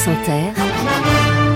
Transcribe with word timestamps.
France 0.00 0.16
Inter, 0.16 0.62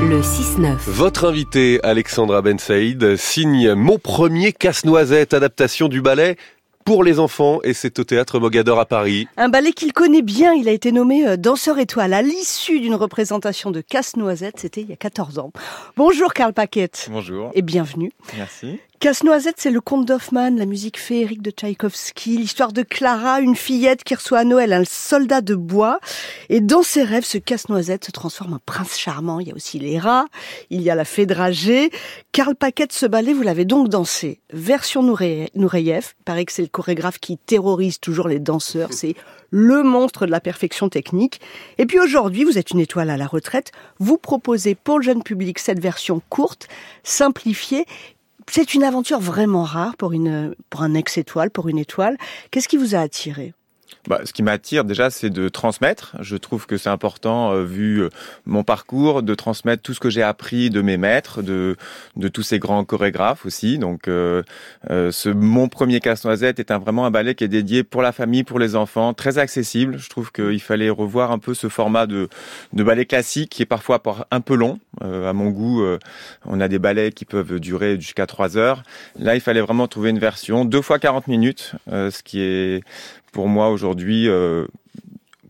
le 0.02 0.20
6-9. 0.20 0.76
Votre 0.86 1.26
invité, 1.26 1.80
Alexandra 1.82 2.42
Ben 2.42 2.58
Saïd, 2.58 3.16
signe 3.16 3.72
Mon 3.72 3.98
premier 3.98 4.52
casse-noisette, 4.52 5.32
adaptation 5.32 5.88
du 5.88 6.02
ballet 6.02 6.36
pour 6.84 7.04
les 7.04 7.18
enfants 7.18 7.60
et 7.64 7.72
c'est 7.72 7.98
au 7.98 8.04
théâtre 8.04 8.38
Mogador 8.38 8.78
à 8.78 8.84
Paris. 8.84 9.26
Un 9.38 9.48
ballet 9.48 9.72
qu'il 9.72 9.94
connaît 9.94 10.20
bien, 10.20 10.52
il 10.52 10.68
a 10.68 10.72
été 10.72 10.92
nommé 10.92 11.26
euh, 11.26 11.36
danseur 11.38 11.78
étoile 11.78 12.12
à 12.12 12.20
l'issue 12.20 12.80
d'une 12.80 12.94
représentation 12.94 13.70
de 13.70 13.80
Casse-Noisette, 13.80 14.60
c'était 14.60 14.82
il 14.82 14.90
y 14.90 14.92
a 14.92 14.96
14 14.96 15.38
ans. 15.38 15.50
Bonjour 15.96 16.34
Karl 16.34 16.52
Paquette. 16.52 17.08
Bonjour. 17.10 17.50
Et 17.54 17.62
bienvenue. 17.62 18.12
Merci. 18.36 18.78
Casse-Noisette, 19.04 19.56
c'est 19.58 19.70
le 19.70 19.82
conte 19.82 20.06
d'Hoffmann, 20.06 20.56
la 20.56 20.64
musique 20.64 20.98
féerique 20.98 21.42
de 21.42 21.50
Tchaïkovski, 21.50 22.38
l'histoire 22.38 22.72
de 22.72 22.80
Clara, 22.80 23.42
une 23.42 23.54
fillette 23.54 24.02
qui 24.02 24.14
reçoit 24.14 24.38
à 24.38 24.44
Noël 24.44 24.72
un 24.72 24.84
soldat 24.86 25.42
de 25.42 25.54
bois. 25.54 26.00
Et 26.48 26.62
dans 26.62 26.82
ses 26.82 27.02
rêves, 27.02 27.26
ce 27.26 27.36
Casse-Noisette 27.36 28.06
se 28.06 28.12
transforme 28.12 28.54
en 28.54 28.60
prince 28.64 28.98
charmant. 28.98 29.40
Il 29.40 29.48
y 29.48 29.52
a 29.52 29.54
aussi 29.54 29.78
les 29.78 29.98
rats, 29.98 30.24
il 30.70 30.80
y 30.80 30.88
a 30.88 30.94
la 30.94 31.04
fée 31.04 31.26
dragée. 31.26 31.90
Karl 32.32 32.54
Paquette, 32.54 32.94
ce 32.94 33.04
ballet, 33.04 33.34
vous 33.34 33.42
l'avez 33.42 33.66
donc 33.66 33.90
dansé. 33.90 34.40
Version 34.54 35.02
Nureyev, 35.02 36.14
il 36.18 36.24
paraît 36.24 36.46
que 36.46 36.52
c'est 36.52 36.62
le 36.62 36.68
chorégraphe 36.68 37.18
qui 37.18 37.36
terrorise 37.36 38.00
toujours 38.00 38.28
les 38.28 38.38
danseurs. 38.38 38.94
C'est 38.94 39.16
le 39.50 39.84
monstre 39.84 40.26
de 40.26 40.32
la 40.32 40.40
perfection 40.40 40.88
technique. 40.88 41.40
Et 41.78 41.86
puis 41.86 42.00
aujourd'hui, 42.00 42.42
vous 42.42 42.58
êtes 42.58 42.72
une 42.72 42.80
étoile 42.80 43.08
à 43.08 43.16
la 43.16 43.26
retraite. 43.26 43.70
Vous 44.00 44.18
proposez 44.18 44.74
pour 44.74 44.98
le 44.98 45.04
jeune 45.04 45.22
public 45.22 45.60
cette 45.60 45.78
version 45.78 46.20
courte, 46.28 46.66
simplifiée, 47.04 47.84
c'est 48.50 48.74
une 48.74 48.84
aventure 48.84 49.20
vraiment 49.20 49.64
rare 49.64 49.96
pour 49.96 50.12
une 50.12 50.54
un 50.78 50.94
ex-étoile, 50.94 51.50
pour 51.50 51.68
une 51.68 51.78
étoile. 51.78 52.16
Qu'est-ce 52.50 52.68
qui 52.68 52.76
vous 52.76 52.94
a 52.94 52.98
attiré? 52.98 53.54
Bah, 54.06 54.20
ce 54.24 54.34
qui 54.34 54.42
m'attire 54.42 54.84
déjà, 54.84 55.08
c'est 55.08 55.30
de 55.30 55.48
transmettre. 55.48 56.16
Je 56.20 56.36
trouve 56.36 56.66
que 56.66 56.76
c'est 56.76 56.90
important, 56.90 57.52
euh, 57.52 57.64
vu 57.64 58.02
euh, 58.02 58.10
mon 58.44 58.62
parcours, 58.62 59.22
de 59.22 59.34
transmettre 59.34 59.82
tout 59.82 59.94
ce 59.94 60.00
que 60.00 60.10
j'ai 60.10 60.22
appris 60.22 60.68
de 60.68 60.82
mes 60.82 60.98
maîtres, 60.98 61.40
de, 61.42 61.76
de 62.16 62.28
tous 62.28 62.42
ces 62.42 62.58
grands 62.58 62.84
chorégraphes 62.84 63.46
aussi. 63.46 63.78
Donc, 63.78 64.08
euh, 64.08 64.42
ce 64.90 65.30
mon 65.30 65.68
premier 65.68 66.00
casse-noisette 66.00 66.60
est 66.60 66.70
un, 66.70 66.78
vraiment 66.78 67.06
un 67.06 67.10
ballet 67.10 67.34
qui 67.34 67.44
est 67.44 67.48
dédié 67.48 67.82
pour 67.82 68.02
la 68.02 68.12
famille, 68.12 68.44
pour 68.44 68.58
les 68.58 68.76
enfants, 68.76 69.14
très 69.14 69.38
accessible. 69.38 69.98
Je 69.98 70.10
trouve 70.10 70.32
qu'il 70.32 70.60
fallait 70.60 70.90
revoir 70.90 71.32
un 71.32 71.38
peu 71.38 71.54
ce 71.54 71.70
format 71.70 72.06
de, 72.06 72.28
de 72.74 72.84
ballet 72.84 73.06
classique 73.06 73.50
qui 73.50 73.62
est 73.62 73.66
parfois 73.66 74.02
un 74.30 74.40
peu 74.42 74.54
long. 74.54 74.80
à 75.00 75.32
mon 75.32 75.48
goût, 75.48 75.82
on 76.44 76.60
a 76.60 76.68
des 76.68 76.78
ballets 76.78 77.12
qui 77.12 77.24
peuvent 77.24 77.58
durer 77.58 77.98
jusqu'à 77.98 78.26
trois 78.26 78.56
heures. 78.56 78.82
Là, 79.18 79.34
il 79.34 79.40
fallait 79.40 79.60
vraiment 79.60 79.88
trouver 79.88 80.10
une 80.10 80.18
version 80.18 80.64
deux 80.64 80.82
fois 80.82 80.98
40 80.98 81.28
minutes, 81.28 81.72
ce 81.88 82.22
qui 82.22 82.40
est 82.40 82.82
pour 83.34 83.48
moi 83.48 83.68
aujourd'hui, 83.68 84.28
euh, 84.28 84.66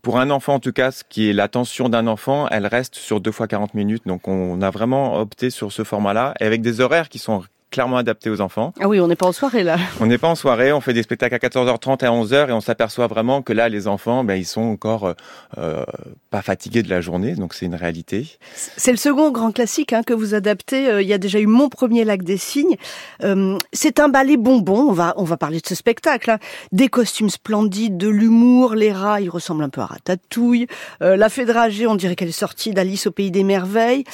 pour 0.01 0.19
un 0.19 0.31
enfant 0.31 0.55
en 0.55 0.59
tout 0.59 0.73
cas, 0.73 0.91
ce 0.91 1.03
qui 1.07 1.29
est 1.29 1.33
l'attention 1.33 1.87
d'un 1.87 2.07
enfant, 2.07 2.47
elle 2.49 2.65
reste 2.65 2.95
sur 2.95 3.21
deux 3.21 3.31
fois 3.31 3.47
40 3.47 3.75
minutes. 3.75 4.03
Donc 4.07 4.27
on 4.27 4.61
a 4.61 4.71
vraiment 4.71 5.19
opté 5.19 5.51
sur 5.51 5.71
ce 5.71 5.83
format-là, 5.83 6.33
avec 6.41 6.61
des 6.61 6.81
horaires 6.81 7.09
qui 7.09 7.19
sont 7.19 7.43
clairement 7.75 7.97
adapté 7.97 8.29
aux 8.29 8.39
enfants. 8.39 8.73
Ah 8.79 8.87
oui, 8.87 9.01
on 9.01 9.07
n'est 9.09 9.17
pas 9.17 9.27
en 9.27 9.33
soirée 9.33 9.61
là. 9.61 9.77
On 9.99 10.05
n'est 10.05 10.17
pas 10.17 10.29
en 10.29 10.35
soirée, 10.35 10.71
on 10.71 10.79
fait 10.79 10.93
des 10.93 11.03
spectacles 11.03 11.35
à 11.35 11.39
14h30 11.39 12.03
et 12.03 12.07
à 12.07 12.11
11h 12.11 12.49
et 12.49 12.53
on 12.53 12.61
s'aperçoit 12.61 13.07
vraiment 13.07 13.41
que 13.41 13.51
là, 13.51 13.67
les 13.67 13.89
enfants, 13.89 14.23
ben, 14.23 14.35
ils 14.35 14.45
sont 14.45 14.61
encore 14.61 15.13
euh, 15.57 15.83
pas 16.29 16.41
fatigués 16.41 16.83
de 16.83 16.89
la 16.89 17.01
journée, 17.01 17.35
donc 17.35 17.53
c'est 17.53 17.65
une 17.65 17.75
réalité. 17.75 18.37
C'est 18.53 18.91
le 18.91 18.97
second 18.97 19.29
grand 19.29 19.51
classique 19.51 19.91
hein, 19.91 20.03
que 20.03 20.13
vous 20.13 20.33
adaptez. 20.33 20.87
Euh, 20.87 21.01
il 21.01 21.07
y 21.09 21.13
a 21.13 21.17
déjà 21.17 21.39
eu 21.39 21.47
Mon 21.47 21.67
premier 21.67 22.05
lac 22.05 22.23
des 22.23 22.37
cygnes. 22.37 22.77
Euh, 23.23 23.57
c'est 23.73 23.99
un 23.99 24.07
ballet 24.07 24.37
bonbon, 24.37 24.87
on 24.89 24.93
va, 24.93 25.13
on 25.17 25.25
va 25.25 25.35
parler 25.35 25.59
de 25.59 25.67
ce 25.67 25.75
spectacle. 25.75 26.31
Hein. 26.31 26.39
Des 26.71 26.87
costumes 26.87 27.29
splendides, 27.29 27.97
de 27.97 28.07
l'humour, 28.07 28.75
les 28.75 28.93
rats, 28.93 29.19
ils 29.19 29.29
ressemblent 29.29 29.63
un 29.63 29.69
peu 29.69 29.81
à 29.81 29.87
Ratatouille. 29.87 30.67
Euh, 31.01 31.17
la 31.17 31.27
fée 31.27 31.43
dragée, 31.43 31.87
on 31.87 31.95
dirait 31.95 32.15
qu'elle 32.15 32.29
est 32.29 32.31
sortie 32.31 32.71
d'Alice 32.73 33.07
au 33.07 33.11
pays 33.11 33.31
des 33.31 33.43
merveilles. 33.43 34.05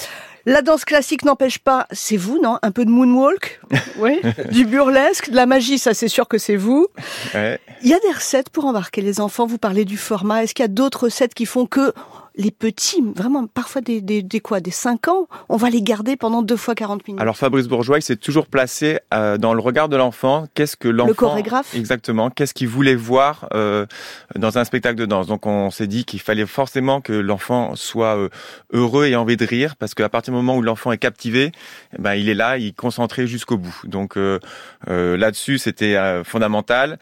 La 0.46 0.62
danse 0.62 0.86
classique 0.86 1.24
n'empêche 1.24 1.60
pas, 1.60 1.88
c'est 1.92 2.18
vous, 2.18 2.40
non? 2.42 2.58
Un 2.62 2.72
peu 2.72 2.86
de 2.86 2.90
moonwalk, 2.90 3.62
oui, 3.98 4.20
du 4.52 4.66
burlesque, 4.66 5.30
de 5.30 5.36
la 5.36 5.46
magie, 5.46 5.78
ça 5.78 5.94
c'est 5.94 6.08
sûr 6.08 6.28
que 6.28 6.38
c'est 6.38 6.56
vous. 6.56 6.88
Il 7.36 7.90
y 7.90 7.94
a 7.94 8.00
des 8.00 8.12
recettes 8.14 8.50
pour 8.50 8.66
embarquer 8.66 9.02
les 9.02 9.20
enfants? 9.20 9.46
Vous 9.46 9.58
parlez 9.58 9.86
du 9.86 9.98
format. 9.98 10.44
Est-ce 10.44 10.54
qu'il 10.54 10.64
y 10.64 10.66
a 10.66 10.70
d'autres 10.70 11.06
recettes 11.06 11.34
qui 11.34 11.46
font 11.46 11.66
que 11.66 11.94
les 12.36 12.52
petits, 12.52 13.04
vraiment 13.16 13.46
parfois 13.48 13.82
des, 13.82 14.02
des, 14.02 14.22
des, 14.24 14.40
quoi, 14.40 14.60
des 14.60 14.72
5 14.72 15.08
ans, 15.08 15.28
on 15.50 15.58
va 15.58 15.70
les 15.70 15.82
garder 15.82 16.16
pendant 16.16 16.42
deux 16.42 16.56
fois 16.56 16.76
40 16.76 17.08
minutes. 17.08 17.22
Alors 17.22 17.38
Fabrice 17.38 17.68
Bourgeois, 17.68 18.00
il 18.00 18.02
s'est 18.02 18.16
toujours 18.16 18.48
placé 18.48 19.00
euh, 19.14 19.38
dans 19.38 19.54
le 19.54 19.60
regard 19.60 19.90
de 19.90 19.98
l'enfant. 19.98 20.46
Qu'est-ce 20.54 20.78
que 20.78 20.88
l'enfant... 20.88 21.10
Le 21.10 21.14
chorégraphe 21.14 21.76
Exactement. 21.76 22.30
Qu'est-ce 22.30 22.54
qu'il 22.54 22.68
voulait 22.68 22.96
voir 22.96 23.48
euh, 23.54 23.86
dans 24.36 24.58
un 24.58 24.64
spectacle 24.64 24.96
de 24.96 25.06
danse? 25.06 25.28
Donc 25.28 25.46
on 25.46 25.72
s'est 25.72 25.88
dit 25.88 26.06
qu'il 26.06 26.22
fallait 26.22 26.46
forcément 26.46 27.02
que 27.02 27.14
l'enfant 27.14 27.76
soit 27.76 28.18
euh, 28.18 28.30
heureux 28.72 29.06
et 29.06 29.16
envie 29.16 29.38
de 29.38 29.46
rire, 29.46 29.76
parce 29.76 29.94
qu'à 29.94 30.10
partir 30.10 30.34
du 30.34 30.38
moment 30.38 30.56
où 30.56 30.62
l'enfant 30.62 30.92
est 30.92 30.98
captivé, 30.98 31.52
eh 31.98 32.02
ben, 32.02 32.14
il 32.14 32.30
est 32.30 32.34
là, 32.34 32.58
il 32.58 32.68
est 32.68 32.76
concentré 32.76 33.28
jusqu'au 33.28 33.58
bout. 33.58 33.82
Donc 33.86 34.18
euh, 34.18 34.40
euh, 34.90 35.18
là-dessus, 35.18 35.58
c'était 35.58 35.98
fondamental. 36.24 37.00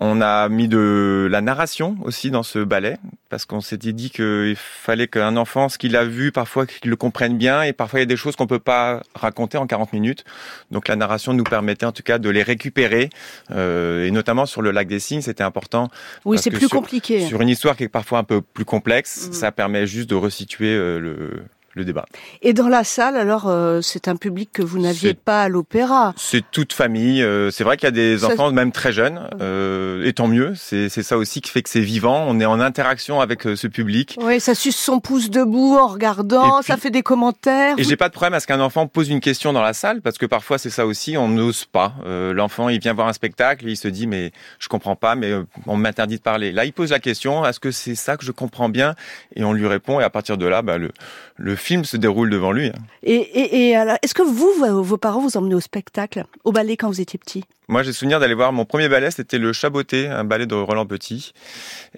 On 0.00 0.20
a 0.20 0.48
mis 0.48 0.68
de 0.68 1.28
la 1.30 1.40
narration 1.40 1.96
aussi 2.02 2.30
dans 2.30 2.42
ce 2.42 2.60
ballet, 2.60 2.96
parce 3.30 3.46
qu'on 3.46 3.60
s'était 3.60 3.92
dit 3.92 4.10
qu'il 4.10 4.56
fallait 4.56 5.06
qu'un 5.06 5.36
enfant, 5.36 5.68
ce 5.68 5.78
qu'il 5.78 5.96
a 5.96 6.04
vu, 6.04 6.32
parfois 6.32 6.66
qu'il 6.66 6.90
le 6.90 6.96
comprenne 6.96 7.38
bien, 7.38 7.62
et 7.62 7.72
parfois 7.72 8.00
il 8.00 8.02
y 8.02 8.04
a 8.04 8.06
des 8.06 8.16
choses 8.16 8.36
qu'on 8.36 8.48
peut 8.48 8.58
pas 8.58 9.02
raconter 9.14 9.56
en 9.56 9.66
40 9.66 9.92
minutes. 9.92 10.24
Donc 10.70 10.88
la 10.88 10.96
narration 10.96 11.32
nous 11.32 11.44
permettait 11.44 11.86
en 11.86 11.92
tout 11.92 12.02
cas 12.02 12.18
de 12.18 12.28
les 12.28 12.42
récupérer, 12.42 13.08
euh, 13.52 14.04
et 14.04 14.10
notamment 14.10 14.46
sur 14.46 14.62
le 14.62 14.72
lac 14.72 14.88
des 14.88 14.98
signes, 14.98 15.22
c'était 15.22 15.44
important. 15.44 15.88
Oui, 16.24 16.38
c'est 16.38 16.50
plus 16.50 16.68
sur, 16.68 16.70
compliqué. 16.70 17.24
Sur 17.26 17.40
une 17.40 17.48
histoire 17.48 17.76
qui 17.76 17.84
est 17.84 17.88
parfois 17.88 18.18
un 18.18 18.24
peu 18.24 18.42
plus 18.42 18.64
complexe, 18.64 19.28
mmh. 19.28 19.32
ça 19.32 19.52
permet 19.52 19.86
juste 19.86 20.10
de 20.10 20.16
resituer 20.16 20.74
euh, 20.74 20.98
le 20.98 21.44
le 21.74 21.84
débat. 21.84 22.04
Et 22.42 22.52
dans 22.52 22.68
la 22.68 22.84
salle, 22.84 23.16
alors, 23.16 23.46
euh, 23.46 23.80
c'est 23.80 24.08
un 24.08 24.16
public 24.16 24.50
que 24.52 24.62
vous 24.62 24.78
n'aviez 24.78 25.14
pas 25.14 25.42
à 25.42 25.48
l'opéra. 25.48 26.14
C'est 26.16 26.42
toute 26.50 26.72
famille. 26.72 27.22
Euh, 27.22 27.50
c'est 27.50 27.64
vrai 27.64 27.76
qu'il 27.76 27.86
y 27.86 27.88
a 27.88 27.92
des 27.92 28.18
ça... 28.18 28.28
enfants 28.28 28.50
même 28.50 28.72
très 28.72 28.92
jeunes, 28.92 29.28
euh, 29.40 30.04
et 30.04 30.12
tant 30.12 30.26
mieux. 30.26 30.54
C'est 30.56 30.88
ça 30.88 31.16
aussi 31.16 31.40
qui 31.40 31.50
fait 31.50 31.62
que 31.62 31.70
c'est 31.70 31.80
vivant. 31.80 32.24
On 32.26 32.40
est 32.40 32.46
en 32.46 32.60
interaction 32.60 33.20
avec 33.20 33.42
ce 33.42 33.66
public. 33.66 34.16
Oui, 34.20 34.40
ça 34.40 34.54
suce 34.54 34.76
son 34.76 35.00
pouce 35.00 35.30
debout 35.30 35.76
en 35.76 35.86
regardant, 35.86 36.58
puis, 36.58 36.66
ça 36.66 36.76
fait 36.76 36.90
des 36.90 37.02
commentaires. 37.02 37.74
Et 37.78 37.84
j'ai 37.84 37.96
pas 37.96 38.08
de 38.08 38.14
problème 38.14 38.34
à 38.34 38.40
ce 38.40 38.46
qu'un 38.46 38.60
enfant 38.60 38.86
pose 38.86 39.08
une 39.08 39.20
question 39.20 39.52
dans 39.52 39.62
la 39.62 39.72
salle, 39.72 40.00
parce 40.00 40.18
que 40.18 40.26
parfois 40.26 40.58
c'est 40.58 40.70
ça 40.70 40.86
aussi, 40.86 41.16
on 41.16 41.28
n'ose 41.28 41.64
pas. 41.64 41.94
L'enfant, 42.04 42.68
il 42.68 42.80
vient 42.80 42.94
voir 42.94 43.08
un 43.08 43.12
spectacle, 43.12 43.68
et 43.68 43.72
il 43.72 43.76
se 43.76 43.88
dit 43.88 44.06
mais 44.06 44.32
je 44.58 44.68
comprends 44.68 44.96
pas, 44.96 45.14
mais 45.14 45.32
on 45.66 45.76
m'interdit 45.76 46.16
de 46.16 46.22
parler. 46.22 46.52
Là, 46.52 46.64
il 46.64 46.72
pose 46.72 46.90
la 46.90 46.98
question, 46.98 47.44
est-ce 47.46 47.60
que 47.60 47.70
c'est 47.70 47.94
ça 47.94 48.16
que 48.16 48.24
je 48.24 48.32
comprends 48.32 48.68
bien? 48.68 48.94
Et 49.36 49.44
on 49.44 49.52
lui 49.52 49.66
répond, 49.66 50.00
et 50.00 50.04
à 50.04 50.10
partir 50.10 50.36
de 50.36 50.46
là, 50.46 50.62
bah, 50.62 50.78
le, 50.78 50.90
le 51.40 51.56
film 51.56 51.84
se 51.84 51.96
déroule 51.96 52.28
devant 52.28 52.52
lui. 52.52 52.68
Hein. 52.68 52.82
Et, 53.02 53.14
et, 53.14 53.68
et 53.70 53.76
alors, 53.76 53.96
est-ce 54.02 54.14
que 54.14 54.22
vous, 54.22 54.52
vos 54.82 54.96
parents, 54.98 55.20
vous 55.20 55.36
emmenez 55.38 55.54
au 55.54 55.60
spectacle, 55.60 56.26
au 56.44 56.52
ballet 56.52 56.76
quand 56.76 56.88
vous 56.88 57.00
étiez 57.00 57.18
petit? 57.18 57.44
Moi, 57.68 57.84
j'ai 57.84 57.92
souvenir 57.92 58.18
d'aller 58.18 58.34
voir 58.34 58.52
mon 58.52 58.64
premier 58.64 58.88
ballet, 58.88 59.12
c'était 59.12 59.38
le 59.38 59.52
Chaboté, 59.52 60.08
un 60.08 60.24
ballet 60.24 60.46
de 60.46 60.56
Roland 60.56 60.86
Petit. 60.86 61.32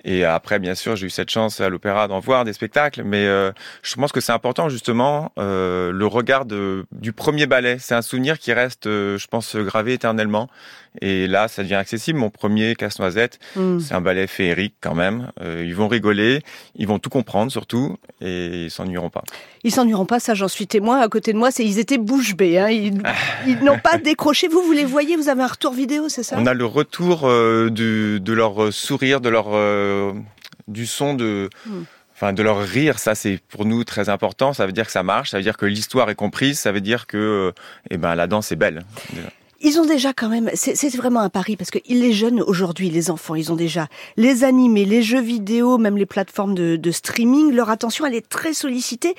Et 0.05 0.23
après, 0.23 0.59
bien 0.59 0.75
sûr, 0.75 0.97
j'ai 0.97 1.07
eu 1.07 1.11
cette 1.11 1.31
chance 1.31 1.63
à 1.63 1.71
l'opéra 1.71 2.09
d'en 2.09 2.21
voir 2.21 2.45
des 2.45 2.53
spectacles, 2.53 3.03
mais 3.05 3.25
euh, 3.25 3.53
je 3.83 3.95
pense 3.95 4.13
que 4.13 4.21
c'est 4.21 4.33
important 4.33 4.69
justement 4.69 5.33
euh, 5.39 5.91
le 5.91 6.07
regard 6.07 6.45
de, 6.45 6.85
du 6.93 7.15
premier 7.15 7.47
ballet. 7.47 7.79
C'est 7.79 7.95
un 7.95 8.03
souvenir 8.03 8.39
qui 8.39 8.53
reste, 8.53 8.87
euh, 8.87 9.17
je 9.17 9.27
pense, 9.29 9.57
gravé 9.57 9.95
éternellement. 9.95 10.51
Et 11.01 11.27
là, 11.27 11.49
ça 11.49 11.63
devient 11.63 11.77
accessible. 11.77 12.19
Mon 12.19 12.29
premier 12.29 12.75
Casse-Noisette, 12.75 13.39
mm. 13.57 13.81
c'est 13.81 13.95
un 13.95 14.03
ballet 14.03 14.27
féerique 14.27 14.75
quand 14.83 14.95
même. 14.95 15.33
Euh, 15.41 15.65
ils 15.65 15.75
vont 15.75 15.89
rigoler, 15.89 16.43
ils 16.77 16.87
vont 16.87 16.99
tout 16.99 17.09
comprendre 17.09 17.51
surtout, 17.51 17.97
et 18.21 18.65
ils 18.65 18.71
s'ennuieront 18.71 19.09
pas. 19.09 19.25
Ils 19.65 19.73
s'ennuieront 19.73 20.07
pas, 20.07 20.21
ça 20.21 20.35
j'en 20.35 20.49
suis 20.49 20.67
témoin. 20.67 21.01
À 21.01 21.09
côté 21.09 21.33
de 21.33 21.39
moi, 21.39 21.51
c'est 21.51 21.65
ils 21.65 21.79
étaient 21.79 21.99
bouche 21.99 22.35
bée. 22.35 22.59
Hein. 22.59 22.69
Ils, 22.71 23.03
ils 23.47 23.63
n'ont 23.63 23.79
pas 23.79 23.99
décroché. 24.05 24.49
Vous, 24.49 24.63
vous 24.63 24.73
les 24.73 24.85
voyez, 24.85 25.17
vous 25.17 25.29
avez 25.29 25.43
un 25.43 25.49
retour 25.49 25.73
vidéo, 25.73 26.09
c'est 26.09 26.23
ça? 26.23 26.37
On 26.39 26.47
a 26.47 26.55
le 26.55 26.67
retour 26.67 27.23
euh, 27.25 27.71
du, 27.71 28.21
de 28.21 28.33
leur 28.33 28.73
sourire, 28.73 29.21
de 29.21 29.29
leur 29.29 29.49
euh, 29.51 30.13
du 30.69 30.87
son 30.87 31.15
de. 31.15 31.49
Mm 31.67 31.83
enfin 32.15 32.33
de 32.33 32.43
leur 32.45 32.63
rire, 32.63 33.01
ça 33.01 33.17
c'est 33.17 33.41
pour 33.49 33.65
nous 33.65 33.83
très 33.83 34.09
important. 34.09 34.53
Ça 34.53 34.65
veut 34.67 34.73
dire 34.73 34.87
que 34.87 34.93
ça 34.93 35.03
marche, 35.03 35.31
ça 35.31 35.39
veut 35.39 35.43
dire 35.43 35.57
que 35.57 35.67
l'histoire 35.67 36.09
est 36.09 36.15
comprise, 36.15 36.57
ça 36.57 36.71
veut 36.71 36.81
dire 36.81 37.09
que 37.09 37.53
eh 37.91 37.97
ben 37.97 38.15
la 38.15 38.29
danse 38.29 38.53
est 38.53 38.57
belle. 38.57 38.85
Ils 39.65 39.79
ont 39.79 39.87
déjà 39.87 40.13
quand 40.13 40.29
même, 40.29 40.51
c'est 40.55 40.97
vraiment 40.97 41.21
un 41.21 41.29
pari 41.29 41.57
parce 41.57 41.71
que 41.71 41.79
les 41.89 42.13
jeunes 42.13 42.43
aujourd'hui, 42.43 42.91
les 42.91 43.11
enfants, 43.11 43.37
ils 43.37 43.53
ont 43.53 43.57
déjà 43.57 43.87
les 44.17 44.43
animés, 44.43 44.85
les 44.85 45.03
jeux 45.03 45.21
vidéo, 45.21 45.79
même 45.79 45.97
les 45.97 46.07
plateformes 46.07 46.55
de, 46.55 46.91
streaming. 46.91 47.53
Leur 47.53 47.71
attention, 47.71 48.05
elle 48.05 48.15
est 48.15 48.29
très 48.29 48.55
sollicitée. 48.55 49.15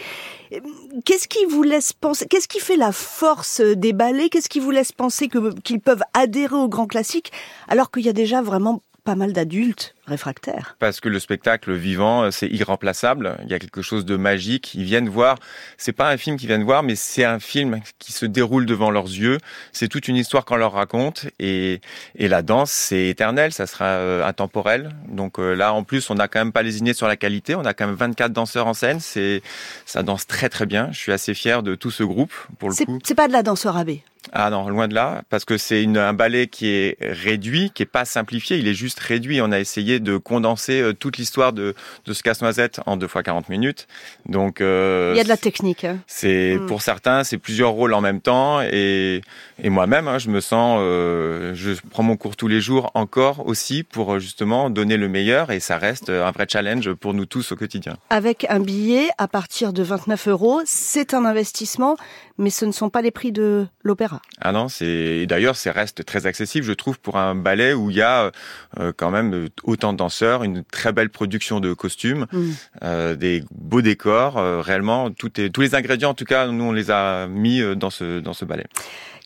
Qu'est-ce 1.05 1.29
qui 1.29 1.45
vous 1.45 1.63
laisse 1.63 1.93
penser 1.93 2.27
Qu'est-ce 2.27 2.49
qui 2.49 2.59
fait 2.59 2.75
la 2.75 2.91
force 2.91 3.61
des 3.61 3.93
ballets? 3.93 4.29
Qu'est-ce 4.29 4.49
qui 4.49 4.59
vous 4.59 4.71
laisse 4.71 4.91
penser 4.91 5.29
qu'ils 5.63 5.79
peuvent 5.79 6.03
adhérer 6.13 6.55
au 6.55 6.67
grand 6.67 6.87
classique 6.87 7.31
alors 7.69 7.89
qu'il 7.89 8.03
y 8.03 8.09
a 8.09 8.13
déjà 8.13 8.41
vraiment 8.41 8.81
pas 9.03 9.15
mal 9.15 9.33
d'adultes 9.33 9.95
réfractaires. 10.05 10.75
Parce 10.79 10.99
que 10.99 11.09
le 11.09 11.19
spectacle 11.19 11.73
vivant, 11.73 12.31
c'est 12.31 12.47
irremplaçable. 12.47 13.37
Il 13.43 13.49
y 13.49 13.53
a 13.53 13.59
quelque 13.59 13.81
chose 13.81 14.05
de 14.05 14.15
magique. 14.15 14.73
Ils 14.75 14.83
viennent 14.83 15.09
voir. 15.09 15.37
C'est 15.77 15.91
pas 15.93 16.09
un 16.09 16.17
film 16.17 16.37
qu'ils 16.37 16.47
viennent 16.47 16.63
voir, 16.63 16.83
mais 16.83 16.95
c'est 16.95 17.23
un 17.23 17.39
film 17.39 17.81
qui 17.99 18.11
se 18.11 18.25
déroule 18.25 18.65
devant 18.65 18.91
leurs 18.91 19.05
yeux. 19.05 19.37
C'est 19.71 19.87
toute 19.87 20.07
une 20.07 20.15
histoire 20.15 20.45
qu'on 20.45 20.55
leur 20.55 20.73
raconte. 20.73 21.27
Et, 21.39 21.81
et 22.15 22.27
la 22.27 22.41
danse, 22.41 22.71
c'est 22.71 23.07
éternel. 23.07 23.51
Ça 23.51 23.67
sera 23.67 23.85
euh, 23.85 24.25
intemporel. 24.25 24.89
Donc 25.07 25.39
euh, 25.39 25.53
là, 25.53 25.73
en 25.73 25.83
plus, 25.83 26.09
on 26.09 26.15
n'a 26.15 26.27
quand 26.27 26.39
même 26.39 26.53
pas 26.53 26.63
lésiné 26.63 26.93
sur 26.93 27.07
la 27.07 27.17
qualité. 27.17 27.55
On 27.55 27.65
a 27.65 27.73
quand 27.73 27.87
même 27.87 27.95
24 27.95 28.31
danseurs 28.31 28.67
en 28.67 28.73
scène. 28.73 28.99
C'est, 28.99 29.41
ça 29.85 30.03
danse 30.03 30.27
très 30.27 30.49
très 30.49 30.65
bien. 30.65 30.89
Je 30.91 30.97
suis 30.97 31.11
assez 31.11 31.33
fier 31.33 31.63
de 31.63 31.75
tout 31.75 31.91
ce 31.91 32.03
groupe 32.03 32.33
pour 32.59 32.69
le 32.69 32.75
coup. 32.75 32.99
C'est 33.03 33.15
pas 33.15 33.27
de 33.27 33.33
la 33.33 33.43
danse 33.43 33.65
rabais. 33.65 34.03
Ah 34.31 34.49
non, 34.49 34.69
loin 34.69 34.87
de 34.87 34.95
là, 34.95 35.23
parce 35.29 35.45
que 35.45 35.57
c'est 35.57 35.85
un 35.85 36.13
ballet 36.13 36.47
qui 36.47 36.67
est 36.67 36.97
réduit, 37.01 37.71
qui 37.73 37.83
est 37.83 37.87
pas 37.87 38.05
simplifié, 38.05 38.57
il 38.57 38.67
est 38.67 38.73
juste 38.73 38.99
réduit. 38.99 39.41
On 39.41 39.51
a 39.51 39.59
essayé 39.59 39.99
de 39.99 40.17
condenser 40.17 40.81
euh, 40.81 40.93
toute 40.93 41.17
l'histoire 41.17 41.53
de, 41.53 41.75
de 42.05 42.13
ce 42.13 42.23
casse-noisette 42.23 42.79
en 42.85 42.97
deux 42.97 43.07
fois 43.07 43.21
40 43.21 43.49
minutes. 43.49 43.87
Donc 44.25 44.61
euh, 44.61 45.11
il 45.13 45.17
y 45.17 45.21
a 45.21 45.23
de 45.23 45.29
la 45.29 45.37
technique. 45.37 45.83
Hein. 45.83 45.97
C'est 46.07 46.55
hmm. 46.55 46.65
pour 46.67 46.81
certains, 46.81 47.23
c'est 47.23 47.37
plusieurs 47.37 47.71
rôles 47.71 47.93
en 47.93 48.01
même 48.01 48.21
temps, 48.21 48.61
et, 48.61 49.21
et 49.61 49.69
moi-même, 49.69 50.07
hein, 50.07 50.19
je 50.19 50.29
me 50.29 50.39
sens, 50.39 50.79
euh, 50.81 51.53
je 51.53 51.71
prends 51.89 52.03
mon 52.03 52.15
cours 52.15 52.35
tous 52.35 52.47
les 52.47 52.61
jours 52.61 52.91
encore 52.93 53.45
aussi 53.45 53.83
pour 53.83 54.19
justement 54.19 54.69
donner 54.69 54.97
le 54.97 55.09
meilleur, 55.09 55.51
et 55.51 55.59
ça 55.59 55.77
reste 55.77 56.09
un 56.09 56.31
vrai 56.31 56.45
challenge 56.49 56.93
pour 56.93 57.13
nous 57.13 57.25
tous 57.25 57.51
au 57.51 57.55
quotidien. 57.55 57.97
Avec 58.09 58.45
un 58.49 58.59
billet 58.59 59.09
à 59.17 59.27
partir 59.27 59.73
de 59.73 59.83
29 59.83 60.27
euros, 60.29 60.61
c'est 60.65 61.13
un 61.13 61.25
investissement, 61.25 61.97
mais 62.37 62.49
ce 62.49 62.65
ne 62.65 62.71
sont 62.71 62.89
pas 62.89 63.01
les 63.01 63.11
prix 63.11 63.31
de 63.31 63.67
l'opéra. 63.83 64.12
Ah 64.41 64.51
non, 64.51 64.69
c'est 64.69 65.25
d'ailleurs, 65.25 65.55
c'est 65.55 65.71
reste 65.71 66.05
très 66.05 66.25
accessible, 66.25 66.65
je 66.65 66.73
trouve, 66.73 66.99
pour 66.99 67.17
un 67.17 67.35
ballet 67.35 67.73
où 67.73 67.89
il 67.89 67.97
y 67.97 68.01
a 68.01 68.31
euh, 68.79 68.91
quand 68.95 69.11
même 69.11 69.47
autant 69.63 69.93
de 69.93 69.97
danseurs, 69.97 70.43
une 70.43 70.63
très 70.63 70.91
belle 70.91 71.09
production 71.09 71.59
de 71.59 71.73
costumes, 71.73 72.25
mm. 72.31 72.51
euh, 72.83 73.15
des 73.15 73.43
beaux 73.51 73.81
décors. 73.81 74.37
Euh, 74.37 74.61
réellement, 74.61 75.11
tout 75.11 75.39
est, 75.39 75.49
tous 75.49 75.61
les 75.61 75.75
ingrédients, 75.75 76.11
en 76.11 76.13
tout 76.13 76.25
cas, 76.25 76.47
nous 76.47 76.63
on 76.63 76.71
les 76.71 76.91
a 76.91 77.27
mis 77.27 77.61
dans 77.75 77.89
ce 77.89 78.19
dans 78.19 78.33
ce 78.33 78.45
ballet. 78.45 78.65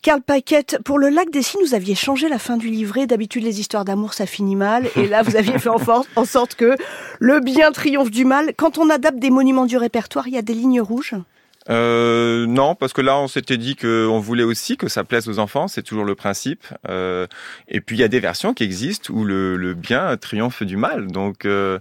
Karl 0.02 0.22
Paquette, 0.22 0.78
pour 0.84 0.98
le 0.98 1.08
lac 1.08 1.30
des 1.30 1.42
Cygnes, 1.42 1.60
vous 1.64 1.74
aviez 1.74 1.96
changé 1.96 2.28
la 2.28 2.38
fin 2.38 2.56
du 2.56 2.68
livret. 2.68 3.06
D'habitude, 3.06 3.42
les 3.42 3.58
histoires 3.58 3.84
d'amour, 3.84 4.14
ça 4.14 4.26
finit 4.26 4.54
mal. 4.54 4.88
Et 4.94 5.08
là, 5.08 5.22
vous 5.22 5.36
aviez 5.36 5.58
fait 5.58 5.68
en, 5.68 5.80
en 6.14 6.24
sorte 6.24 6.54
que 6.54 6.76
le 7.18 7.40
bien 7.40 7.72
triomphe 7.72 8.10
du 8.10 8.24
mal. 8.24 8.52
Quand 8.56 8.78
on 8.78 8.90
adapte 8.90 9.18
des 9.18 9.30
monuments 9.30 9.66
du 9.66 9.76
répertoire, 9.76 10.28
il 10.28 10.34
y 10.34 10.38
a 10.38 10.42
des 10.42 10.54
lignes 10.54 10.80
rouges 10.80 11.14
euh, 11.70 12.46
non, 12.46 12.74
parce 12.74 12.92
que 12.92 13.00
là, 13.00 13.18
on 13.18 13.28
s'était 13.28 13.56
dit 13.56 13.76
qu'on 13.76 14.18
voulait 14.18 14.44
aussi 14.44 14.76
que 14.76 14.88
ça 14.88 15.04
plaise 15.04 15.28
aux 15.28 15.38
enfants, 15.38 15.68
c'est 15.68 15.82
toujours 15.82 16.04
le 16.04 16.14
principe. 16.14 16.64
Euh, 16.88 17.26
et 17.68 17.80
puis, 17.80 17.96
il 17.96 18.00
y 18.00 18.04
a 18.04 18.08
des 18.08 18.20
versions 18.20 18.54
qui 18.54 18.64
existent 18.64 19.12
où 19.12 19.24
le, 19.24 19.56
le 19.56 19.74
bien 19.74 20.16
triomphe 20.16 20.62
du 20.62 20.76
mal. 20.76 21.08
Donc, 21.08 21.44
euh, 21.44 21.78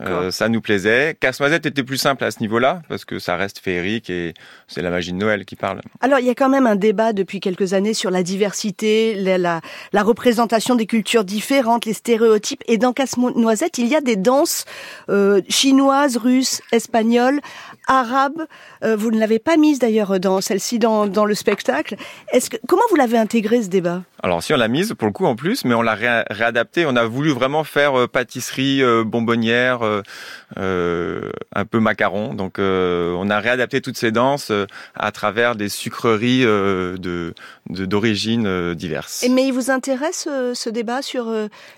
euh 0.00 0.30
ça 0.30 0.48
nous 0.48 0.60
plaisait. 0.60 1.16
Casse-Noisette 1.18 1.66
était 1.66 1.82
plus 1.82 1.98
simple 1.98 2.24
à 2.24 2.30
ce 2.30 2.40
niveau-là, 2.40 2.82
parce 2.88 3.04
que 3.04 3.18
ça 3.18 3.36
reste 3.36 3.58
féerique 3.58 4.10
et 4.10 4.34
c'est 4.68 4.82
la 4.82 4.90
magie 4.90 5.12
de 5.12 5.18
Noël 5.18 5.44
qui 5.44 5.56
parle. 5.56 5.80
Alors, 6.00 6.18
il 6.18 6.26
y 6.26 6.30
a 6.30 6.34
quand 6.34 6.48
même 6.48 6.66
un 6.66 6.76
débat 6.76 7.12
depuis 7.12 7.40
quelques 7.40 7.74
années 7.74 7.94
sur 7.94 8.10
la 8.10 8.22
diversité, 8.22 9.14
la, 9.14 9.38
la, 9.38 9.60
la 9.92 10.02
représentation 10.02 10.74
des 10.74 10.86
cultures 10.86 11.24
différentes, 11.24 11.84
les 11.84 11.92
stéréotypes. 11.92 12.62
Et 12.66 12.78
dans 12.78 12.92
Casse-Noisette, 12.92 13.78
il 13.78 13.86
y 13.86 13.96
a 13.96 14.00
des 14.00 14.16
danses 14.16 14.64
euh, 15.08 15.40
chinoises, 15.48 16.16
russes, 16.16 16.62
espagnoles, 16.72 17.40
arabes. 17.86 18.46
Euh, 18.82 18.96
vous 18.96 19.10
ne 19.10 19.18
l'avez 19.26 19.38
pas 19.40 19.56
mise 19.56 19.80
d'ailleurs 19.80 20.20
dans 20.20 20.40
celle-ci 20.40 20.78
dans, 20.78 21.08
dans 21.08 21.24
le 21.24 21.34
spectacle. 21.34 21.96
Est-ce 22.32 22.48
que 22.48 22.56
comment 22.68 22.82
vous 22.90 22.96
l'avez 22.96 23.18
intégré 23.18 23.60
ce 23.60 23.68
débat? 23.68 24.02
Alors 24.26 24.42
si 24.42 24.52
on 24.52 24.56
l'a 24.56 24.66
mise 24.66 24.92
pour 24.98 25.06
le 25.06 25.12
coup 25.12 25.24
en 25.24 25.36
plus, 25.36 25.64
mais 25.64 25.74
on 25.74 25.82
l'a 25.82 25.94
réadapté. 25.94 26.84
On 26.84 26.96
a 26.96 27.04
voulu 27.04 27.30
vraiment 27.30 27.62
faire 27.62 27.96
euh, 27.96 28.08
pâtisserie, 28.08 28.82
euh, 28.82 29.04
bonbonnière, 29.04 29.82
un 30.56 31.64
peu 31.64 31.78
macaron. 31.78 32.34
Donc 32.34 32.58
on 32.58 33.30
a 33.30 33.38
réadapté 33.38 33.80
toutes 33.80 33.96
ces 33.96 34.10
danses 34.10 34.50
à 34.96 35.12
travers 35.12 35.54
des 35.54 35.68
sucreries 35.68 36.42
de 36.42 37.34
d'origine 37.68 38.74
diverses. 38.74 39.22
Et 39.22 39.28
mais 39.28 39.46
il 39.46 39.52
vous 39.52 39.70
intéresse 39.70 40.28
ce 40.54 40.70
débat 40.70 41.02
sur 41.02 41.32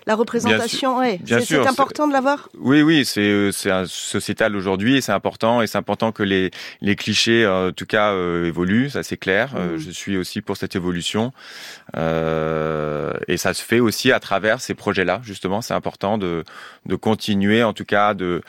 la 0.07 0.15
représentation? 0.15 1.01
Bien 1.21 1.39
C'est 1.41 1.67
important 1.67 2.07
de 2.07 2.13
l'avoir? 2.13 2.49
Oui 2.57 2.81
oui, 2.81 3.05
c'est 3.05 3.51
c'est 3.51 3.71
sociétal 3.85 4.55
aujourd'hui 4.55 4.97
et 4.97 5.01
c'est 5.01 5.11
important 5.11 5.61
et 5.61 5.67
c'est 5.67 5.77
important 5.77 6.11
que 6.11 6.23
les 6.23 6.49
les 6.81 6.95
clichés, 6.95 7.45
en 7.45 7.71
tout 7.71 7.85
cas, 7.85 8.11
euh, 8.11 8.45
évoluent, 8.45 8.89
ça 8.89 9.03
c'est 9.03 9.17
clair. 9.17 9.53
Euh, 9.55 9.75
mm. 9.75 9.77
je 9.77 9.91
suis 9.91 10.17
aussi 10.17 10.41
pour 10.41 10.57
cette 10.57 10.75
évolution. 10.75 11.31
Euh, 11.95 13.13
et 13.27 13.37
ça 13.37 13.53
se 13.53 13.63
fait 13.63 13.79
aussi 13.79 14.11
à 14.11 14.19
travers 14.19 14.61
ces 14.61 14.73
projets-là, 14.73 15.21
justement. 15.23 15.61
C'est 15.61 15.73
important 15.73 16.17
de, 16.17 16.43
de 16.85 16.95
continuer, 16.95 17.63
en 17.63 17.73
tout 17.73 17.85
cas, 17.85 18.13
de 18.13 18.41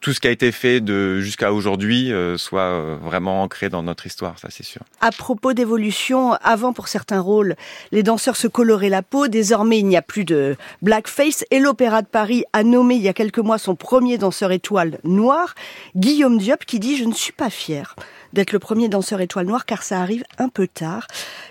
tout 0.00 0.12
ce 0.12 0.20
qui 0.20 0.28
a 0.28 0.30
été 0.30 0.52
fait 0.52 0.80
de 0.80 1.20
jusqu'à 1.20 1.52
aujourd'hui 1.52 2.12
soit 2.36 2.96
vraiment 2.96 3.42
ancré 3.42 3.68
dans 3.68 3.82
notre 3.82 4.06
histoire, 4.06 4.38
ça 4.38 4.48
c'est 4.50 4.64
sûr. 4.64 4.82
À 5.00 5.10
propos 5.10 5.52
d'évolution, 5.52 6.32
avant 6.42 6.72
pour 6.72 6.88
certains 6.88 7.20
rôles, 7.20 7.56
les 7.92 8.02
danseurs 8.02 8.36
se 8.36 8.48
coloraient 8.48 8.88
la 8.88 9.02
peau. 9.02 9.28
Désormais, 9.28 9.78
il 9.78 9.86
n'y 9.86 9.96
a 9.96 10.02
plus 10.02 10.24
de 10.24 10.56
blackface. 10.82 11.44
Et 11.50 11.58
l'Opéra 11.58 12.02
de 12.02 12.06
Paris 12.06 12.44
a 12.52 12.62
nommé 12.62 12.94
il 12.96 13.02
y 13.02 13.08
a 13.08 13.12
quelques 13.12 13.38
mois 13.38 13.58
son 13.58 13.74
premier 13.74 14.18
danseur 14.18 14.52
étoile 14.52 14.98
noir, 15.04 15.54
Guillaume 15.96 16.38
Diop, 16.38 16.64
qui 16.64 16.80
dit 16.80 16.96
je 16.96 17.04
ne 17.04 17.14
suis 17.14 17.32
pas 17.32 17.50
fier 17.50 17.94
d'être 18.34 18.52
le 18.52 18.58
premier 18.58 18.88
danseur 18.88 19.20
étoile 19.20 19.46
noire 19.46 19.64
car 19.64 19.82
ça 19.82 20.00
arrive 20.00 20.24
un 20.38 20.48
peu 20.48 20.66
tard. 20.66 21.06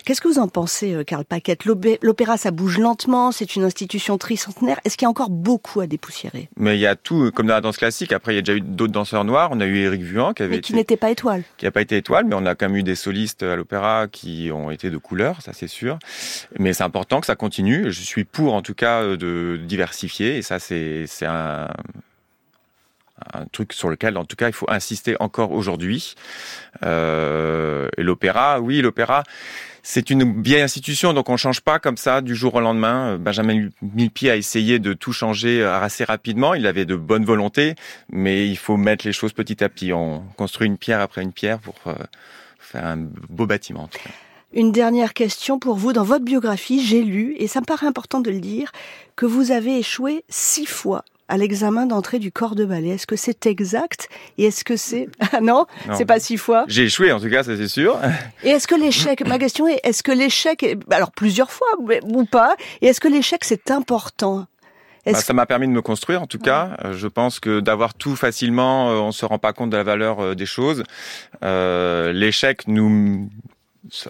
Qu'est-ce 0.06 0.21
que 0.21 0.27
vous 0.27 0.39
en 0.39 0.47
pensez, 0.47 0.94
euh, 0.94 1.03
Karl 1.03 1.25
Paquette 1.25 1.65
L'opéra, 1.65 2.38
ça 2.38 2.51
bouge 2.51 2.77
lentement, 2.77 3.31
c'est 3.31 3.56
une 3.56 3.63
institution 3.63 4.18
tricentenaire. 4.18 4.80
Est-ce 4.83 4.97
qu'il 4.97 5.06
y 5.06 5.07
a 5.07 5.09
encore 5.09 5.30
beaucoup 5.30 5.80
à 5.80 5.88
dépoussiérer? 5.88 6.50
Mais 6.57 6.77
il 6.77 6.81
y 6.81 6.88
a 6.88 6.95
tout, 6.95 7.31
comme 7.33 7.47
dans 7.47 7.53
la 7.53 7.62
danse 7.62 7.77
classique. 7.77 8.12
Après, 8.12 8.33
il 8.33 8.35
y 8.35 8.39
a 8.39 8.41
déjà 8.41 8.57
eu 8.57 8.62
d'autres 8.62 8.91
danseurs 8.91 9.24
noirs. 9.24 9.50
On 9.51 9.62
a 9.62 9.65
eu 9.65 9.77
Éric 9.77 10.01
Vuan 10.01 10.33
qui 10.33 10.44
avait 10.44 10.57
mais 10.57 10.62
qui 10.62 10.74
n'était 10.74 10.97
pas 10.97 11.09
étoile. 11.09 11.44
Qui 11.57 11.65
n'a 11.65 11.71
pas 11.71 11.81
été 11.81 11.97
étoile, 11.97 12.25
mais 12.25 12.35
on 12.35 12.45
a 12.45 12.53
quand 12.56 12.68
même 12.68 12.77
eu 12.77 12.83
des 12.83 12.95
solistes 12.95 13.44
à 13.44 13.56
l'opéra 13.56 14.07
qui 14.12 14.51
ont 14.53 14.69
été 14.69 14.89
de 14.89 14.97
couleur, 14.97 15.41
ça 15.41 15.53
c'est 15.53 15.68
sûr. 15.68 15.97
Mais 16.59 16.74
c'est 16.74 16.83
important 16.83 17.21
que 17.21 17.27
ça 17.27 17.35
continue. 17.35 17.91
Je 17.91 18.01
suis 18.01 18.25
pour, 18.25 18.53
en 18.53 18.62
tout 18.62 18.74
cas, 18.74 19.01
euh, 19.01 19.18
de 19.18 19.57
diversifier. 19.57 20.38
Et 20.38 20.41
ça, 20.41 20.59
c'est 20.59 21.07
un 21.24 21.69
un 23.34 23.46
truc 23.46 23.74
sur 23.74 23.90
lequel, 23.90 24.18
en 24.18 24.25
tout 24.25 24.36
cas, 24.36 24.48
il 24.48 24.54
faut 24.54 24.70
insister 24.70 25.16
encore 25.20 25.52
aujourd'hui. 25.52 26.16
Euh, 26.84 27.88
et 27.98 28.04
l'opéra, 28.04 28.60
oui, 28.60 28.81
l'opéra, 28.81 29.24
c'est 29.86 30.10
une 30.10 30.42
vieille 30.42 30.62
institution, 30.62 31.14
donc 31.14 31.30
on 31.30 31.36
change 31.36 31.60
pas 31.60 31.78
comme 31.78 31.98
ça 31.98 32.22
du 32.22 32.36
jour 32.36 32.56
au 32.56 32.62
lendemain. 32.62 33.18
Benjamin 33.18 33.68
Millepied 33.81 34.30
a 34.30 34.38
essayé 34.38 34.80
de 34.80 34.94
tout 34.94 35.12
changer 35.12 35.64
assez 35.64 36.06
rapidement. 36.06 36.54
Il 36.54 36.66
avait 36.68 36.86
de 36.86 36.96
bonnes 36.96 37.25
volontés, 37.25 37.75
mais 38.10 38.48
il 38.48 38.58
faut 38.58 38.78
mettre 38.78 39.06
les 39.06 39.12
choses 39.12 39.34
petit 39.34 39.62
à 39.62 39.68
petit. 39.68 39.92
On 39.92 40.24
construit 40.38 40.68
une 40.68 40.78
pierre 40.78 41.02
après 41.02 41.22
une 41.22 41.34
pierre 41.34 41.60
pour 41.60 41.76
euh, 41.88 41.96
faire 42.60 42.86
un 42.86 42.98
beau 42.98 43.46
bâtiment. 43.46 43.90
Une 44.54 44.72
dernière 44.72 45.14
question 45.14 45.60
pour 45.60 45.76
vous. 45.76 45.94
Dans 45.94 46.04
votre 46.04 46.24
biographie, 46.24 46.86
j'ai 46.86 47.04
lu, 47.04 47.36
et 47.38 47.48
ça 47.48 47.60
me 47.60 47.66
paraît 47.66 47.88
important 47.88 48.22
de 48.22 48.31
le 48.31 48.40
dire, 48.40 48.72
que 49.16 49.26
vous 49.26 49.52
avez 49.52 49.80
échoué 49.80 50.24
six 50.30 50.66
fois 50.66 51.04
à 51.28 51.38
l'examen 51.38 51.86
d'entrée 51.86 52.20
du 52.20 52.31
corps 52.31 52.56
de 52.56 52.66
ballet. 52.66 52.90
Est-ce 52.90 53.08
que 53.08 53.16
c'est 53.16 53.46
exact 53.46 54.10
Et 54.38 54.46
est-ce 54.46 54.64
que 54.64 54.75
c'est... 54.78 55.10
Ah 55.36 55.42
non, 55.42 55.66
c'est 55.95 56.06
pas 56.06 56.19
six 56.19 56.38
fois. 56.38 56.66
J'ai 56.68 56.83
échoué 56.83 57.12
en 57.12 57.19
tout 57.19 57.30
cas, 57.30 57.42
ça 57.42 57.57
c'est 57.57 57.68
sûr. 57.68 58.00
Et 58.44 58.50
est-ce 58.50 58.68
que 58.68 58.76
l'échec, 58.76 59.26
ma 59.28 59.40
question 59.40 59.68
est, 59.68 59.80
est-ce 59.83 60.04
que 60.04 60.12
l'échec, 60.12 60.64
alors 60.92 61.12
plusieurs 61.12 61.50
fois 61.50 61.68
ou 62.04 62.26
pas, 62.26 62.56
et 62.81 62.88
est-ce 62.88 63.00
que 63.00 63.07
l'échec 63.07 63.44
c'est 63.44 63.71
important? 63.71 64.45
Bah, 65.06 65.14
ça 65.16 65.33
m'a 65.33 65.45
permis 65.45 65.68
de 65.68 65.74
me 65.74 65.81
construire, 65.81 66.21
en 66.21 66.28
tout 66.28 66.40
cas. 66.40 66.78
Euh, 66.86 66.94
je 66.94 67.07
pense 67.07 67.40
que 67.40 67.59
d'avoir 67.59 67.94
tout 67.94 68.16
facilement, 68.16 68.90
euh, 68.90 69.00
on 69.00 69.12
se 69.12 69.26
rend 69.26 69.38
pas 69.38 69.52
compte 69.52 69.69
de 69.69 69.78
la 69.78 69.83
valeur 69.83 70.19
euh, 70.19 70.36
des 70.36 70.45
choses. 70.45 70.83
Euh, 71.44 72.14
L'échec 72.14 72.68
nous 72.68 73.30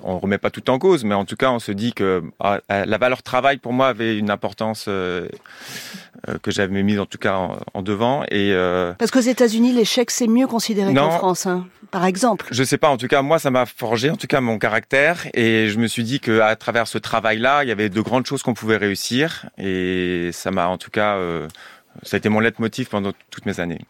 on 0.04 0.20
remet 0.20 0.38
pas 0.38 0.52
tout 0.52 0.70
en 0.70 0.78
cause, 0.78 1.04
mais 1.04 1.16
en 1.16 1.26
tout 1.26 1.36
cas, 1.36 1.52
on 1.52 1.60
se 1.60 1.72
dit 1.72 1.94
que 1.94 2.24
ah, 2.40 2.60
la 2.70 2.98
valeur 2.98 3.24
travail 3.24 3.58
pour 3.58 3.74
moi 3.74 3.88
avait 3.88 4.18
une 4.18 4.30
importance 4.30 4.86
euh, 4.88 5.28
que 6.42 6.52
j'avais 6.52 6.84
mise 6.84 7.00
en 7.00 7.06
tout 7.06 7.18
cas 7.18 7.38
en, 7.74 7.82
devant. 7.82 8.24
Et 8.24 8.54
euh, 8.54 8.94
parce 8.94 9.12
qu'aux 9.12 9.20
États-Unis, 9.20 9.74
l'échec 9.74 10.10
c'est 10.12 10.28
mieux 10.28 10.48
considéré 10.48 10.94
qu'en 10.94 11.12
France, 11.12 11.46
hein, 11.46 11.68
par 11.92 12.06
exemple. 12.06 12.48
Je 12.52 12.64
sais 12.64 12.78
pas. 12.78 12.90
En 12.90 12.98
tout 12.98 13.08
cas, 13.08 13.22
moi, 13.22 13.40
ça 13.40 13.52
m'a 13.52 13.66
forgé, 13.66 14.10
en 14.10 14.16
tout 14.16 14.28
cas, 14.28 14.42
mon 14.42 14.58
caractère, 14.58 15.28
et 15.34 15.70
je 15.70 15.78
me 15.80 15.88
suis 15.88 16.04
dit 16.04 16.20
que 16.20 16.40
à 16.40 16.56
travers 16.56 16.88
ce 16.88 16.98
travail-là, 16.98 17.64
il 17.64 17.70
y 17.70 17.72
avait 17.72 17.90
de 17.90 18.02
grandes 18.02 18.26
choses 18.26 18.42
qu'on 18.42 18.54
pouvait 18.54 18.78
réussir, 18.78 19.46
et 19.58 20.30
ça 20.32 20.52
m'a, 20.52 20.68
en 20.68 20.78
tout 20.78 20.92
cas, 20.92 21.16
euh, 21.16 21.48
ça 22.04 22.16
a 22.16 22.18
été 22.18 22.30
mon 22.30 22.40
leitmotiv 22.40 22.88
pendant 22.88 23.12
toutes 23.30 23.46
mes 23.46 23.60
années. 23.60 23.82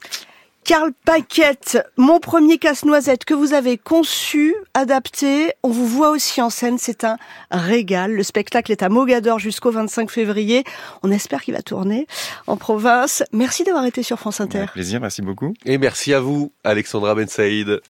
Karl 0.66 0.92
Paquette, 1.06 1.78
mon 1.98 2.22
premier 2.22 2.58
casse-noisette 2.58 3.26
que 3.26 3.34
vous 3.34 3.54
avez 3.54 3.78
conçu, 3.78 4.56
adapté, 4.74 5.52
on 5.62 5.70
vous 5.70 5.86
voit 5.86 6.12
aussi 6.12 6.42
en 6.42 6.50
scène, 6.50 6.78
c'est 6.78 7.04
un 7.04 7.18
régal. 7.52 8.14
Le 8.14 8.24
spectacle 8.24 8.72
est 8.72 8.82
à 8.82 8.88
Mogador 8.88 9.40
jusqu'au 9.40 9.72
25 9.72 10.10
février. 10.10 10.64
On 11.02 11.12
espère 11.12 11.42
qu'il 11.42 11.54
va 11.54 11.62
tourner 11.62 12.08
en 12.48 12.56
province. 12.56 13.24
Merci 13.34 13.66
d'avoir 13.66 13.86
été 13.86 14.04
sur 14.04 14.20
France 14.20 14.40
Inter. 14.40 14.66
plaisir, 14.72 15.02
merci 15.02 15.22
beaucoup. 15.22 15.54
Et 15.66 15.78
merci 15.78 16.14
à 16.14 16.22
vous, 16.22 16.54
Alexandra 16.64 17.14
Ben 17.14 17.28
Saïd. 17.28 17.82